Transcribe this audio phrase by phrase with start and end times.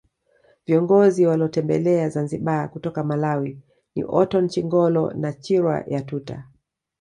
[0.67, 3.59] Viongozi walotembelea Zanzibar kutoka Malawi
[3.95, 6.47] ni Orton Chingolo na Chirwa Yatuta